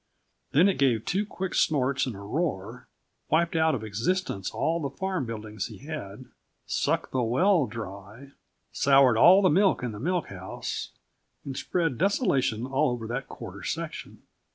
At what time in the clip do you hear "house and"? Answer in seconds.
10.29-11.55